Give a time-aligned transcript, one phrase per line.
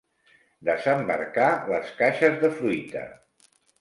[0.69, 3.05] Desembarcar les caixes de fruita.